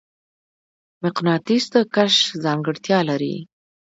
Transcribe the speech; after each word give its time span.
مقناطیس 1.03 1.65
د 1.73 1.75
کشش 1.95 2.25
ځانګړتیا 2.45 2.99
لري. 3.09 3.35